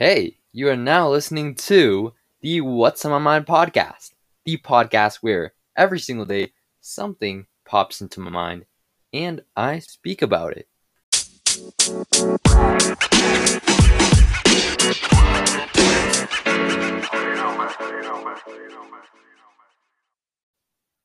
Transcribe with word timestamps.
Hey, 0.00 0.38
you 0.52 0.68
are 0.68 0.76
now 0.76 1.08
listening 1.08 1.56
to 1.56 2.14
the 2.40 2.60
What's 2.60 3.04
on 3.04 3.10
My 3.10 3.18
Mind 3.18 3.46
podcast, 3.46 4.12
the 4.44 4.56
podcast 4.56 5.16
where 5.22 5.54
every 5.76 5.98
single 5.98 6.24
day 6.24 6.52
something 6.80 7.48
pops 7.64 8.00
into 8.00 8.20
my 8.20 8.30
mind 8.30 8.66
and 9.12 9.42
I 9.56 9.80
speak 9.80 10.22
about 10.22 10.56
it. 10.56 10.68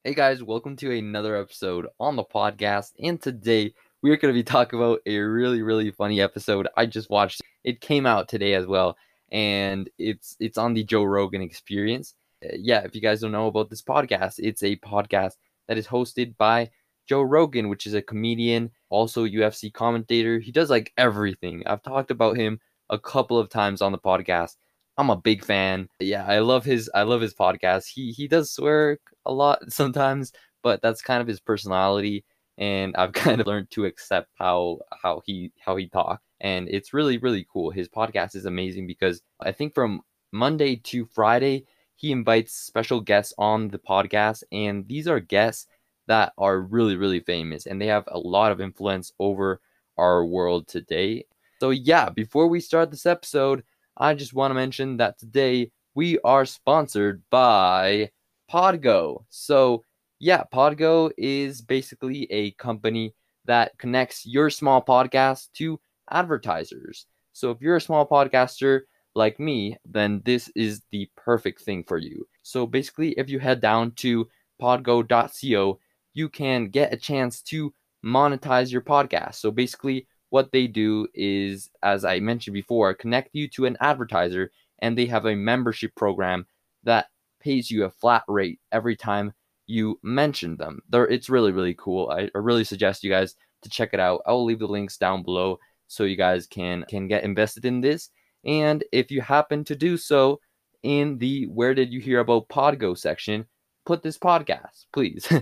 Hey 0.04 0.14
guys, 0.14 0.44
welcome 0.44 0.76
to 0.76 0.96
another 0.96 1.36
episode 1.36 1.88
on 2.00 2.16
the 2.16 2.24
podcast. 2.24 2.92
And 3.00 3.20
today 3.20 3.74
we're 4.04 4.18
going 4.18 4.34
to 4.34 4.38
be 4.38 4.44
talking 4.44 4.78
about 4.78 5.00
a 5.06 5.18
really, 5.18 5.62
really 5.62 5.90
funny 5.92 6.20
episode 6.20 6.68
I 6.76 6.86
just 6.86 7.10
watched. 7.10 7.42
It 7.64 7.80
came 7.80 8.06
out 8.06 8.28
today 8.28 8.54
as 8.54 8.68
well, 8.68 8.98
and 9.32 9.90
it's 9.98 10.36
it's 10.42 10.58
on 10.58 10.74
the 10.74 10.84
Joe 10.84 11.06
Rogan 11.06 11.42
Experience. 11.42 12.14
Uh, 12.44 12.50
yeah, 12.60 12.80
if 12.80 12.94
you 12.94 13.00
guys 13.00 13.22
don't 13.22 13.32
know 13.32 13.48
about 13.48 13.70
this 13.70 13.82
podcast, 13.82 14.36
it's 14.40 14.62
a 14.62 14.76
podcast 14.76 15.36
that 15.70 15.78
is 15.78 15.88
hosted 15.88 16.36
by 16.38 16.70
Joe 17.08 17.22
Rogan, 17.22 17.70
which 17.70 17.88
is 17.88 17.94
a 17.94 18.02
comedian, 18.02 18.72
also 18.90 19.26
UFC 19.26 19.74
commentator. 19.74 20.38
He 20.38 20.52
does 20.52 20.70
like 20.70 20.92
everything. 20.98 21.64
I've 21.66 21.82
talked 21.82 22.12
about 22.12 22.36
him 22.36 22.60
a 22.90 23.00
couple 23.00 23.40
of 23.40 23.50
times 23.50 23.82
on 23.82 23.94
the 23.94 23.98
podcast. 23.98 24.58
I'm 24.98 25.12
a 25.12 25.16
big 25.16 25.46
fan. 25.46 25.88
Yeah, 26.02 26.26
I 26.26 26.40
love 26.40 26.66
his 26.66 26.92
I 26.94 27.04
love 27.04 27.22
his 27.22 27.34
podcast. 27.34 27.86
He 27.88 28.12
he 28.12 28.28
does 28.28 28.52
swear 28.52 29.00
a 29.26 29.32
lot 29.32 29.60
sometimes, 29.72 30.34
but 30.62 30.82
that's 30.82 31.02
kind 31.02 31.22
of 31.22 31.28
his 31.28 31.40
personality 31.40 32.26
and 32.58 32.96
I've 32.96 33.14
kind 33.14 33.42
of 33.42 33.48
learned 33.48 33.72
to 33.72 33.86
accept 33.86 34.30
how 34.36 34.80
how 35.02 35.22
he 35.26 35.52
how 35.60 35.76
he 35.76 35.88
talks 35.88 36.24
and 36.42 36.68
it's 36.70 36.94
really 36.94 37.18
really 37.18 37.48
cool. 37.52 37.72
His 37.72 37.90
podcast 37.90 38.36
is 38.36 38.46
amazing 38.46 38.88
because 38.88 39.22
I 39.40 39.52
think 39.52 39.74
from 39.74 40.02
Monday 40.32 40.76
to 40.78 41.06
Friday 41.06 41.66
he 41.96 42.12
invites 42.12 42.54
special 42.54 43.00
guests 43.00 43.34
on 43.38 43.70
the 43.70 43.80
podcast 43.80 44.44
and 44.52 44.88
these 44.88 45.08
are 45.08 45.20
guests 45.20 45.68
that 46.08 46.34
are 46.38 46.60
really 46.60 46.96
really 46.96 47.22
famous 47.22 47.66
and 47.66 47.82
they 47.82 47.88
have 47.88 48.04
a 48.08 48.20
lot 48.20 48.52
of 48.52 48.62
influence 48.62 49.12
over 49.20 49.62
our 49.98 50.26
world 50.26 50.68
today. 50.68 51.26
So 51.60 51.70
yeah, 51.70 52.10
before 52.10 52.48
we 52.48 52.60
start 52.60 52.92
this 52.92 53.06
episode, 53.06 53.64
I 53.98 54.16
just 54.16 54.34
want 54.34 54.52
to 54.52 54.56
mention 54.56 54.98
that 54.98 55.20
today 55.20 55.72
we 55.96 56.20
are 56.20 56.46
sponsored 56.46 57.22
by 57.30 58.10
Podgo. 58.52 59.24
So 59.30 59.84
yeah, 60.24 60.44
Podgo 60.54 61.12
is 61.18 61.62
basically 61.62 62.32
a 62.32 62.52
company 62.52 63.14
that 63.44 63.78
connects 63.78 64.26
your 64.26 64.50
small 64.50 64.82
podcast 64.82 65.52
to 65.56 65.78
advertisers. 66.12 67.08
So 67.34 67.52
if 67.52 67.60
you're 67.60 67.76
a 67.76 67.82
small 67.82 68.08
podcaster 68.08 68.84
like 69.16 69.38
me, 69.38 69.76
then 69.84 70.22
this 70.24 70.50
is 70.56 70.82
the 70.94 71.10
perfect 71.18 71.64
thing 71.64 71.84
for 71.84 71.98
you. 71.98 72.26
So 72.42 72.66
basically, 72.66 73.10
if 73.18 73.30
you 73.30 73.40
head 73.40 73.60
down 73.60 73.92
to 73.98 74.30
podgo.co, 74.62 75.80
you 76.14 76.30
can 76.30 76.70
get 76.70 76.94
a 76.94 76.98
chance 76.98 77.42
to 77.42 77.74
monetize 78.06 78.72
your 78.72 78.82
podcast. 78.82 79.36
So 79.36 79.52
basically, 79.52 80.08
what 80.30 80.54
they 80.54 80.68
do 80.68 81.06
is, 81.14 81.70
as 81.84 82.06
I 82.06 82.22
mentioned 82.22 82.54
before, 82.54 82.94
connect 82.94 83.32
you 83.34 83.50
to 83.50 83.66
an 83.66 83.76
advertiser, 83.82 84.52
and 84.80 84.98
they 84.98 85.08
have 85.08 85.26
a 85.26 85.36
membership 85.36 85.94
program 85.98 86.46
that 86.84 87.08
pays 87.42 87.70
you 87.70 87.84
a 87.84 87.90
flat 87.90 88.24
rate 88.30 88.62
every 88.72 88.96
time 88.96 89.34
you 89.66 90.00
mentioned 90.04 90.58
them. 90.58 90.82
They're, 90.90 91.08
it's 91.08 91.30
really, 91.30 91.52
really 91.52 91.76
cool. 91.78 92.10
I, 92.10 92.30
I 92.36 92.40
really 92.40 92.64
suggest 92.64 93.04
you 93.04 93.10
guys 93.10 93.36
to 93.64 93.70
check 93.70 93.90
it 93.94 94.00
out. 94.00 94.22
I 94.26 94.32
will 94.32 94.46
leave 94.46 94.60
the 94.60 94.68
links 94.68 94.98
down 94.98 95.24
below 95.24 95.58
so 95.88 96.04
you 96.04 96.18
guys 96.18 96.48
can 96.48 96.86
can 96.90 97.08
get 97.08 97.24
invested 97.24 97.66
in 97.66 97.82
this. 97.82 98.10
And 98.46 98.84
if 98.92 99.12
you 99.12 99.22
happen 99.22 99.64
to 99.66 99.76
do 99.76 99.98
so 99.98 100.40
in 100.84 101.18
the 101.18 101.46
where 101.46 101.74
did 101.74 101.92
you 101.94 102.02
hear 102.02 102.20
about 102.20 102.50
Podgo 102.50 102.98
section, 102.98 103.46
put 103.86 104.04
this 104.04 104.18
podcast, 104.18 104.86
please. 104.92 105.26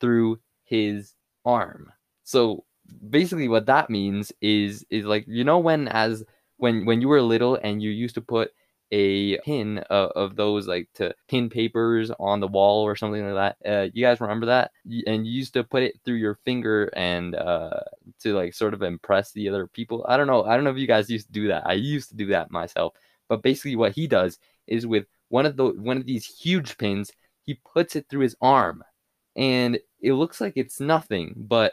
through 0.00 0.38
his 0.64 1.14
arm. 1.44 1.90
So 2.22 2.64
basically 3.08 3.48
what 3.48 3.66
that 3.66 3.88
means 3.88 4.30
is 4.42 4.84
is 4.90 5.06
like 5.06 5.24
you 5.26 5.42
know 5.42 5.58
when 5.58 5.88
as 5.88 6.22
when 6.58 6.84
when 6.84 7.00
you 7.00 7.08
were 7.08 7.22
little 7.22 7.56
and 7.62 7.82
you 7.82 7.90
used 7.90 8.14
to 8.14 8.20
put 8.20 8.52
a 8.94 9.38
pin 9.38 9.78
of, 9.90 10.10
of 10.10 10.36
those 10.36 10.68
like 10.68 10.88
to 10.94 11.12
pin 11.28 11.50
papers 11.50 12.12
on 12.20 12.38
the 12.38 12.46
wall 12.46 12.84
or 12.84 12.94
something 12.94 13.28
like 13.28 13.56
that. 13.64 13.68
Uh, 13.68 13.88
you 13.92 14.04
guys 14.04 14.20
remember 14.20 14.46
that? 14.46 14.70
And 15.06 15.26
you 15.26 15.32
used 15.32 15.54
to 15.54 15.64
put 15.64 15.82
it 15.82 15.98
through 16.04 16.16
your 16.16 16.36
finger 16.44 16.92
and 16.94 17.34
uh, 17.34 17.80
to 18.20 18.34
like 18.34 18.54
sort 18.54 18.72
of 18.72 18.82
impress 18.82 19.32
the 19.32 19.48
other 19.48 19.66
people. 19.66 20.06
I 20.08 20.16
don't 20.16 20.28
know. 20.28 20.44
I 20.44 20.54
don't 20.54 20.62
know 20.62 20.70
if 20.70 20.78
you 20.78 20.86
guys 20.86 21.10
used 21.10 21.26
to 21.26 21.32
do 21.32 21.48
that. 21.48 21.66
I 21.66 21.72
used 21.72 22.10
to 22.10 22.16
do 22.16 22.26
that 22.26 22.52
myself. 22.52 22.94
But 23.28 23.42
basically, 23.42 23.74
what 23.74 23.92
he 23.92 24.06
does 24.06 24.38
is 24.68 24.86
with 24.86 25.06
one 25.28 25.44
of 25.44 25.56
the 25.56 25.66
one 25.70 25.96
of 25.96 26.06
these 26.06 26.24
huge 26.24 26.78
pins, 26.78 27.10
he 27.42 27.58
puts 27.74 27.96
it 27.96 28.06
through 28.08 28.20
his 28.20 28.36
arm, 28.40 28.84
and 29.34 29.78
it 30.00 30.12
looks 30.12 30.40
like 30.40 30.52
it's 30.56 30.78
nothing, 30.78 31.34
but 31.36 31.72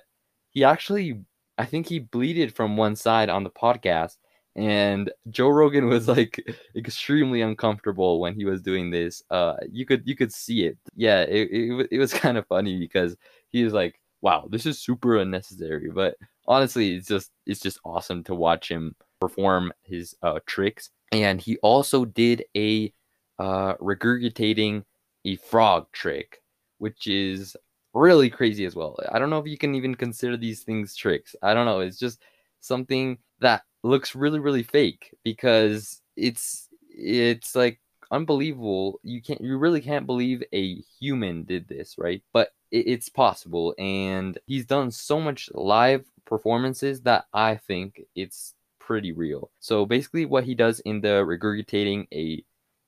he 0.49 0.63
actually, 0.63 1.19
I 1.57 1.65
think 1.65 1.87
he 1.87 1.99
bleeded 1.99 2.55
from 2.55 2.77
one 2.77 2.95
side 2.95 3.29
on 3.29 3.43
the 3.43 3.49
podcast 3.49 4.17
and 4.55 5.11
Joe 5.29 5.49
Rogan 5.49 5.87
was 5.87 6.07
like 6.17 6.43
extremely 6.75 7.41
uncomfortable 7.41 8.19
when 8.19 8.35
he 8.35 8.45
was 8.45 8.61
doing 8.61 8.89
this. 8.91 9.23
Uh, 9.29 9.55
you 9.69 9.85
could 9.85 10.03
you 10.05 10.15
could 10.15 10.33
see 10.33 10.65
it. 10.65 10.77
Yeah, 10.95 11.21
it 11.21 11.49
it, 11.51 11.87
it 11.91 11.97
was 11.99 12.13
kind 12.13 12.37
of 12.37 12.47
funny 12.47 12.79
because 12.79 13.15
he 13.49 13.63
was 13.63 13.73
like, 13.73 13.99
"Wow, 14.21 14.47
this 14.49 14.65
is 14.65 14.79
super 14.79 15.17
unnecessary." 15.17 15.89
But 15.89 16.15
honestly, 16.47 16.95
it's 16.95 17.07
just 17.07 17.31
it's 17.45 17.61
just 17.61 17.79
awesome 17.85 18.23
to 18.25 18.35
watch 18.35 18.69
him 18.69 18.95
perform 19.19 19.71
his 19.83 20.15
uh, 20.23 20.39
tricks. 20.45 20.89
And 21.11 21.41
he 21.41 21.57
also 21.57 22.05
did 22.05 22.45
a 22.55 22.93
uh, 23.39 23.75
regurgitating 23.75 24.83
a 25.25 25.35
frog 25.37 25.87
trick, 25.91 26.41
which 26.79 27.07
is 27.07 27.55
really 27.93 28.29
crazy 28.29 28.65
as 28.65 28.75
well. 28.75 28.97
I 29.11 29.19
don't 29.19 29.29
know 29.29 29.39
if 29.39 29.47
you 29.47 29.57
can 29.57 29.75
even 29.75 29.95
consider 29.95 30.37
these 30.37 30.63
things 30.63 30.95
tricks. 30.95 31.35
I 31.41 31.53
don't 31.53 31.65
know. 31.65 31.81
It's 31.81 31.99
just 31.99 32.21
something 32.61 33.17
that 33.39 33.63
looks 33.83 34.15
really 34.15 34.39
really 34.39 34.63
fake 34.63 35.15
because 35.23 36.01
it's 36.15 36.69
it's 36.89 37.55
like 37.55 37.79
unbelievable. 38.11 38.99
You 39.03 39.21
can't 39.21 39.41
you 39.41 39.57
really 39.57 39.81
can't 39.81 40.05
believe 40.05 40.43
a 40.53 40.75
human 40.99 41.43
did 41.43 41.67
this 41.67 41.95
right? 41.97 42.21
But 42.33 42.49
it, 42.71 42.87
it's 42.87 43.09
possible 43.09 43.73
and 43.77 44.37
he's 44.45 44.65
done 44.65 44.91
so 44.91 45.19
much 45.19 45.49
live 45.53 46.05
performances 46.25 47.01
that 47.01 47.25
i 47.33 47.55
think 47.55 48.01
it's 48.15 48.53
pretty 48.79 49.11
real. 49.11 49.51
So 49.59 49.85
basically 49.85 50.25
what 50.25 50.43
he 50.43 50.55
does 50.55 50.79
in 50.81 51.01
the 51.01 51.23
regurgitating 51.25 52.07
a 52.13 52.43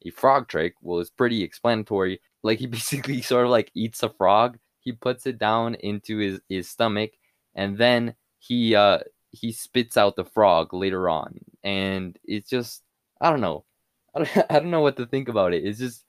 a 0.06 0.10
frog 0.12 0.48
trick 0.48 0.76
well 0.82 1.00
it's 1.00 1.10
pretty 1.10 1.44
explanatory. 1.44 2.22
Like 2.44 2.60
he 2.60 2.68
basically 2.80 3.22
sort 3.22 3.46
of 3.46 3.52
like 3.52 3.72
eats 3.74 4.04
a 4.04 4.10
frog 4.10 4.58
he 4.80 4.92
puts 4.92 5.26
it 5.26 5.38
down 5.38 5.76
into 5.76 6.18
his 6.18 6.40
his 6.50 6.70
stomach 6.70 7.12
and 7.56 7.78
then 7.78 8.16
he 8.40 8.76
uh 8.76 9.00
he 9.34 9.52
spits 9.52 9.98
out 9.98 10.16
the 10.16 10.26
frog 10.26 10.74
later 10.74 11.10
on, 11.10 11.40
and 11.64 12.18
it's 12.24 12.50
just 12.50 12.84
I 13.20 13.30
don't 13.30 13.42
know, 13.42 13.66
I 14.16 14.20
don't, 14.24 14.52
I 14.52 14.60
don't 14.60 14.72
know 14.72 14.82
what 14.82 14.98
to 14.98 15.06
think 15.06 15.28
about 15.28 15.54
it. 15.54 15.66
It's 15.66 15.80
just 15.80 16.06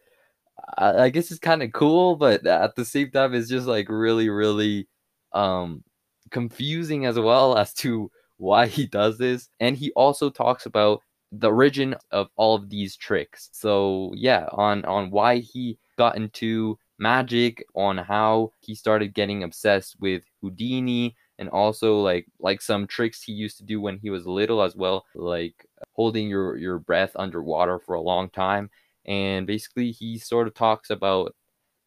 I, 0.79 1.05
I 1.05 1.09
guess 1.11 1.31
it's 1.31 1.41
kind 1.41 1.63
of 1.63 1.73
cool, 1.73 2.17
but 2.17 2.47
at 2.47 2.77
the 2.77 2.85
same 2.85 3.11
time, 3.11 3.35
it's 3.35 3.49
just 3.49 3.67
like 3.67 3.89
really 3.89 4.29
really 4.29 4.89
um 5.33 5.83
confusing 6.31 7.07
as 7.07 7.19
well 7.19 7.57
as 7.59 7.75
to 7.75 8.11
why 8.39 8.67
he 8.67 8.87
does 8.87 9.19
this. 9.19 9.49
And 9.61 9.77
he 9.77 9.93
also 9.93 10.31
talks 10.31 10.67
about 10.67 11.01
the 11.33 11.49
origin 11.49 11.97
of 12.11 12.29
all 12.37 12.55
of 12.55 12.71
these 12.71 12.97
tricks. 12.97 13.51
So 13.53 14.13
yeah, 14.17 14.47
on 14.53 14.85
on 14.85 15.11
why 15.11 15.39
he 15.39 15.79
got 15.97 16.17
into 16.17 16.79
magic, 16.99 17.65
on 17.75 17.99
how 17.99 18.53
he 18.61 18.75
started 18.75 19.15
getting 19.15 19.43
obsessed 19.43 19.97
with 20.01 20.25
Houdini, 20.41 21.17
and 21.39 21.49
also 21.51 22.01
like 22.01 22.27
like 22.41 22.61
some 22.63 22.87
tricks 22.87 23.23
he 23.23 23.33
used 23.33 23.59
to 23.59 23.65
do 23.65 23.81
when 23.81 23.99
he 23.99 24.11
was 24.11 24.27
little 24.27 24.63
as 24.63 24.77
well, 24.77 25.05
like 25.15 25.67
holding 25.93 26.29
your 26.29 26.57
your 26.57 26.79
breath 26.79 27.13
underwater 27.17 27.79
for 27.79 27.95
a 27.95 28.01
long 28.01 28.31
time. 28.31 28.71
And 29.07 29.47
basically, 29.47 29.91
he 29.93 30.19
sort 30.19 30.47
of 30.49 30.55
talks 30.55 30.91
about 30.91 31.35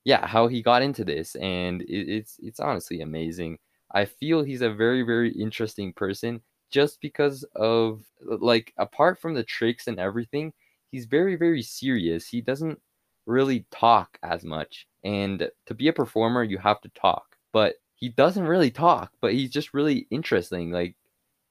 yeah 0.05 0.25
how 0.27 0.47
he 0.47 0.61
got 0.61 0.81
into 0.81 1.03
this, 1.05 1.35
and 1.35 1.81
it, 1.83 2.09
it's 2.09 2.37
it's 2.41 2.59
honestly 2.59 3.01
amazing. 3.01 3.59
I 3.93 4.05
feel 4.05 4.43
he's 4.43 4.61
a 4.61 4.73
very 4.73 5.03
very 5.03 5.31
interesting 5.33 5.93
person 5.93 6.41
just 6.71 6.99
because 7.01 7.45
of 7.55 8.03
like 8.21 8.73
apart 8.77 9.19
from 9.19 9.33
the 9.33 9.43
tricks 9.43 9.87
and 9.87 9.99
everything, 9.99 10.53
he's 10.91 11.05
very 11.05 11.35
very 11.35 11.61
serious. 11.63 12.27
He 12.27 12.41
doesn't 12.41 12.79
really 13.25 13.65
talk 13.71 14.17
as 14.23 14.43
much. 14.43 14.87
And 15.03 15.49
to 15.67 15.73
be 15.73 15.87
a 15.89 15.93
performer, 15.93 16.43
you 16.43 16.57
have 16.59 16.81
to 16.81 16.89
talk. 16.89 17.25
But 17.53 17.75
he 17.97 18.09
doesn't 18.09 18.47
really 18.47 18.71
talk, 18.71 19.11
but 19.21 19.33
he's 19.33 19.51
just 19.51 19.73
really 19.73 20.07
interesting. 20.09 20.71
Like 20.71 20.95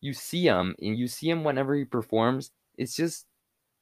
you 0.00 0.14
see 0.14 0.44
him 0.44 0.74
and 0.80 0.96
you 0.96 1.08
see 1.08 1.28
him 1.28 1.44
whenever 1.44 1.74
he 1.74 1.84
performs. 1.84 2.50
It's 2.78 2.96
just 2.96 3.26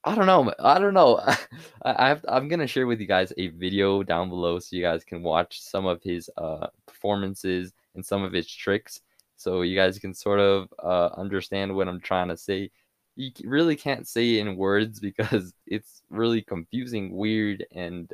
I 0.05 0.15
don't 0.15 0.27
know. 0.27 0.53
I 0.59 0.79
don't 0.79 0.93
know. 0.95 1.21
I 1.83 2.09
have, 2.09 2.25
I'm 2.29 2.49
gonna 2.49 2.67
share 2.67 2.87
with 2.87 3.01
you 3.01 3.07
guys 3.07 3.33
a 3.39 3.49
video 3.49 4.03
down 4.03 4.29
below 4.29 4.59
so 4.59 4.77
you 4.77 4.83
guys 4.83 5.05
can 5.05 5.23
watch 5.23 5.61
some 5.63 5.87
of 5.87 6.03
his 6.03 6.29
uh, 6.37 6.67
performances 6.87 7.73
and 7.95 8.05
some 8.05 8.23
of 8.23 8.33
his 8.33 8.51
tricks, 8.51 9.01
so 9.37 9.63
you 9.63 9.77
guys 9.77 9.99
can 9.99 10.13
sort 10.13 10.41
of 10.41 10.69
uh, 10.83 11.11
understand 11.17 11.75
what 11.75 11.89
I'm 11.89 12.01
trying 12.01 12.29
to 12.29 12.37
say 12.37 12.71
you 13.17 13.31
really 13.45 13.77
can't 13.77 14.07
say 14.07 14.39
in 14.39 14.57
words 14.57 15.01
because 15.09 15.55
it's 15.67 16.03
really 16.11 16.43
confusing, 16.43 17.15
weird, 17.17 17.67
and 17.73 18.13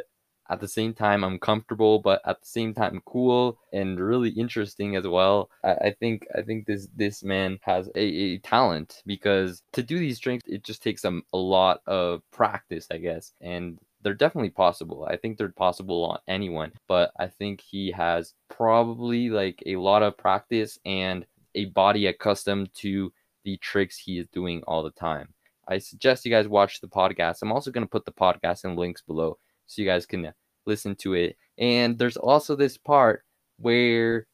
at 0.51 0.61
the 0.61 0.69
same 0.69 0.93
time 0.93 1.25
i'm 1.25 1.39
comfortable 1.39 1.99
but 1.99 2.21
at 2.27 2.41
the 2.41 2.47
same 2.47 2.75
time 2.75 3.01
cool 3.07 3.59
and 3.73 4.01
really 4.01 4.31
interesting 4.31 4.97
as 4.97 5.07
well. 5.07 5.51
I, 5.65 5.73
I 5.73 5.97
think 5.99 6.27
I 6.37 6.43
think 6.43 6.67
this 6.67 6.89
this 6.97 7.23
man 7.23 7.59
has 7.63 7.89
a, 7.95 8.01
a, 8.01 8.39
talent 8.39 9.03
because 9.07 9.63
to 9.73 9.83
do 9.83 9.99
these 9.99 10.19
drinks 10.19 10.45
it 10.47 10.63
just 10.63 10.83
takes 10.83 11.05
a, 11.05 11.21
a 11.33 11.39
lot 11.39 11.81
of 11.87 12.23
practice, 12.31 12.87
I 12.91 12.99
guess, 12.99 13.33
and 13.41 13.79
they're 14.03 14.15
definitely 14.15 14.51
possible. 14.51 15.07
I 15.09 15.17
think 15.17 15.37
they're 15.37 15.51
possible 15.51 16.05
on 16.05 16.19
anyone, 16.27 16.73
but 16.89 17.13
I 17.19 17.27
think 17.27 17.61
he 17.61 17.91
has 17.93 18.35
probably 18.49 19.29
like 19.29 19.63
a 19.67 19.77
lot 19.77 20.03
of 20.03 20.17
practice 20.17 20.79
and 20.85 21.27
a 21.55 21.67
body 21.67 22.07
accustomed 22.07 22.73
to 22.77 23.13
the 23.45 23.57
tricks 23.59 23.99
he 23.99 24.19
is 24.19 24.27
doing 24.33 24.63
all 24.67 24.83
the 24.83 24.91
time. 24.93 25.29
I 25.69 25.79
suggest 25.79 26.25
you 26.25 26.31
guys 26.31 26.49
watch 26.49 26.81
the 26.81 26.89
podcast. 26.89 27.43
I'm 27.43 27.53
also 27.53 27.71
going 27.71 27.85
to 27.85 27.91
put 27.91 28.05
the 28.05 28.13
podcast 28.13 28.65
in 28.65 28.75
links 28.75 29.03
below 29.03 29.39
so 29.71 29.81
you 29.81 29.87
guys 29.89 30.05
can 30.05 30.27
uh, 30.27 30.33
listen 30.67 30.97
to 30.97 31.15
it. 31.15 31.37
And 31.57 31.97
there's 31.97 32.17
also 32.17 32.57
this 32.57 32.77
part 32.77 33.23
where 33.59 34.27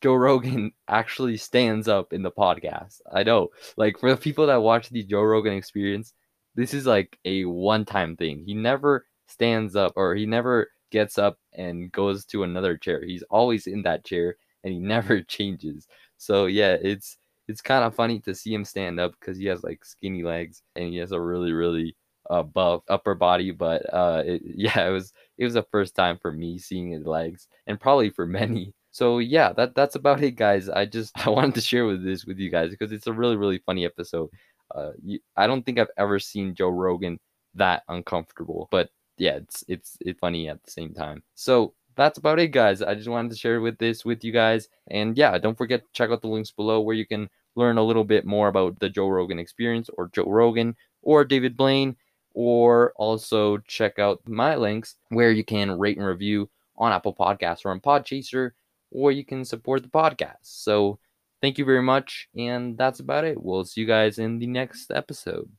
Joe 0.00 0.14
Rogan 0.14 0.72
actually 0.88 1.36
stands 1.36 1.86
up 1.86 2.12
in 2.12 2.22
the 2.22 2.32
podcast. 2.32 3.00
I 3.12 3.22
know, 3.22 3.50
like 3.76 3.98
for 3.98 4.10
the 4.10 4.16
people 4.16 4.46
that 4.48 4.56
watch 4.56 4.88
the 4.88 5.04
Joe 5.04 5.22
Rogan 5.22 5.52
experience, 5.52 6.12
this 6.56 6.74
is 6.74 6.84
like 6.86 7.16
a 7.24 7.44
one 7.44 7.84
time 7.84 8.16
thing. 8.16 8.42
He 8.44 8.54
never 8.54 9.06
stands 9.28 9.76
up 9.76 9.92
or 9.96 10.16
he 10.16 10.26
never 10.26 10.68
gets 10.90 11.16
up 11.16 11.38
and 11.52 11.90
goes 11.92 12.24
to 12.26 12.42
another 12.42 12.76
chair. 12.76 13.02
He's 13.04 13.22
always 13.30 13.66
in 13.68 13.82
that 13.82 14.04
chair 14.04 14.36
and 14.64 14.72
he 14.72 14.80
never 14.94 15.22
changes. 15.22 15.86
So 16.18 16.46
yeah, 16.46 16.76
it's 16.82 17.18
it's 17.48 17.60
kind 17.60 17.84
of 17.84 17.94
funny 17.94 18.18
to 18.20 18.34
see 18.34 18.52
him 18.52 18.64
stand 18.64 18.98
up 18.98 19.12
because 19.18 19.38
he 19.38 19.46
has 19.46 19.62
like 19.62 19.84
skinny 19.84 20.22
legs 20.24 20.62
and 20.74 20.88
he 20.88 20.96
has 20.96 21.12
a 21.12 21.20
really 21.20 21.52
really 21.52 21.96
buff 22.40 22.82
upper 22.88 23.14
body. 23.14 23.50
But 23.50 23.82
uh, 23.92 24.22
it, 24.24 24.42
yeah, 24.56 24.86
it 24.86 24.90
was 24.90 25.12
it 25.36 25.44
was 25.44 25.54
the 25.54 25.66
first 25.72 25.96
time 25.96 26.18
for 26.18 26.32
me 26.32 26.58
seeing 26.58 26.92
his 26.92 27.04
legs, 27.04 27.48
and 27.66 27.80
probably 27.80 28.10
for 28.10 28.26
many. 28.26 28.72
So 28.92 29.18
yeah, 29.18 29.52
that 29.54 29.74
that's 29.74 29.96
about 29.96 30.22
it, 30.22 30.36
guys. 30.36 30.68
I 30.68 30.86
just 30.86 31.12
I 31.26 31.30
wanted 31.30 31.56
to 31.56 31.60
share 31.60 31.86
with 31.86 32.04
this 32.04 32.24
with 32.24 32.38
you 32.38 32.50
guys 32.50 32.70
because 32.70 32.92
it's 32.92 33.08
a 33.08 33.12
really 33.12 33.36
really 33.36 33.58
funny 33.58 33.84
episode. 33.84 34.30
Uh, 34.74 34.92
you, 35.02 35.18
I 35.36 35.46
don't 35.46 35.66
think 35.66 35.78
I've 35.78 35.96
ever 35.98 36.18
seen 36.18 36.54
Joe 36.54 36.70
Rogan 36.70 37.18
that 37.54 37.82
uncomfortable, 37.88 38.68
but 38.70 38.90
yeah, 39.18 39.32
it's 39.32 39.64
it's 39.68 39.98
it's 40.00 40.20
funny 40.20 40.48
at 40.48 40.62
the 40.62 40.70
same 40.70 40.94
time. 40.94 41.22
So 41.34 41.74
that's 41.96 42.18
about 42.18 42.38
it, 42.38 42.48
guys. 42.48 42.82
I 42.82 42.94
just 42.94 43.08
wanted 43.08 43.32
to 43.32 43.38
share 43.38 43.60
with 43.60 43.78
this 43.78 44.04
with 44.04 44.24
you 44.24 44.32
guys. 44.32 44.68
And 44.90 45.16
yeah, 45.16 45.36
don't 45.38 45.58
forget 45.58 45.82
to 45.82 45.88
check 45.92 46.10
out 46.10 46.22
the 46.22 46.28
links 46.28 46.50
below 46.50 46.80
where 46.80 46.96
you 46.96 47.06
can 47.06 47.28
learn 47.54 47.78
a 47.78 47.82
little 47.82 48.04
bit 48.04 48.24
more 48.24 48.48
about 48.48 48.78
the 48.78 48.88
Joe 48.88 49.08
Rogan 49.08 49.38
experience 49.38 49.90
or 49.98 50.08
Joe 50.12 50.24
Rogan 50.26 50.74
or 51.02 51.24
David 51.24 51.56
Blaine, 51.56 51.96
or 52.34 52.92
also 52.96 53.58
check 53.58 53.98
out 53.98 54.20
my 54.26 54.56
links 54.56 54.96
where 55.08 55.30
you 55.30 55.44
can 55.44 55.78
rate 55.78 55.96
and 55.96 56.06
review 56.06 56.48
on 56.76 56.92
Apple 56.92 57.14
Podcasts 57.14 57.64
or 57.64 57.70
on 57.70 57.80
Podchaser, 57.80 58.52
or 58.90 59.12
you 59.12 59.24
can 59.24 59.44
support 59.44 59.82
the 59.82 59.88
podcast. 59.88 60.38
So 60.42 60.98
thank 61.40 61.58
you 61.58 61.64
very 61.64 61.82
much. 61.82 62.28
And 62.36 62.76
that's 62.76 63.00
about 63.00 63.24
it. 63.24 63.42
We'll 63.42 63.64
see 63.64 63.80
you 63.82 63.86
guys 63.86 64.18
in 64.18 64.38
the 64.38 64.46
next 64.46 64.90
episode. 64.90 65.50